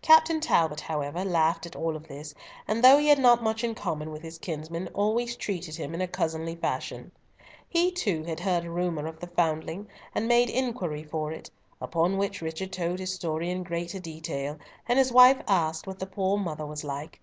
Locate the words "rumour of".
8.72-9.20